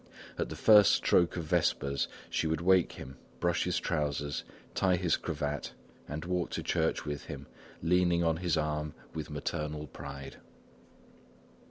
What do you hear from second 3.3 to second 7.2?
brush his trousers, tie his cravat and walk to church